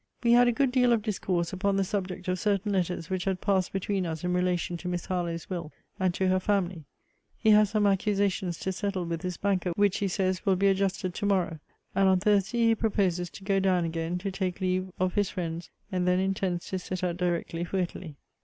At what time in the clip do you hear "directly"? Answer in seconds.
17.17-17.63